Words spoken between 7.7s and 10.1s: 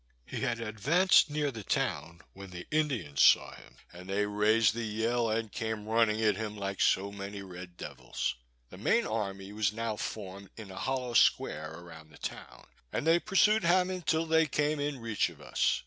devils. The main army was now